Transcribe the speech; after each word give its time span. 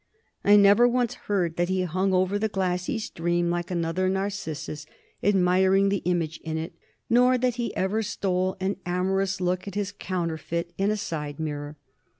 I 0.43 0.55
never 0.55 0.87
once 0.87 1.13
heard 1.13 1.57
that 1.57 1.69
he 1.69 1.83
hung 1.83 2.11
over 2.11 2.39
the 2.39 2.49
glassy 2.49 2.97
stream, 2.97 3.51
like 3.51 3.69
another 3.69 4.09
Narcissus, 4.09 4.87
admiring 5.21 5.89
the 5.89 6.01
image 6.05 6.39
in 6.39 6.57
it, 6.57 6.73
nor 7.07 7.37
that 7.37 7.57
he 7.57 7.75
ever 7.75 8.01
stole 8.01 8.57
an 8.59 8.77
amorous 8.83 9.39
look 9.39 9.67
at 9.67 9.75
his 9.75 9.91
counterfeit 9.91 10.73
in 10.75 10.89
a 10.89 10.97
side 10.97 11.39
mirror. 11.39 11.77